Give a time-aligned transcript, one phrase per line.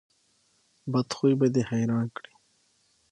[0.91, 2.33] بد خوی به دې حیران کړي.